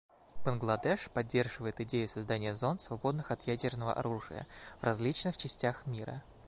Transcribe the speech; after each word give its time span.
Бангладеш 0.43 1.11
поддерживает 1.11 1.79
идею 1.81 2.09
создания 2.09 2.55
зон, 2.55 2.79
свободных 2.79 3.29
от 3.29 3.43
ядерного 3.43 3.93
оружия, 3.93 4.47
в 4.79 4.83
различных 4.83 5.37
частях 5.37 5.85
мира. 5.85 6.23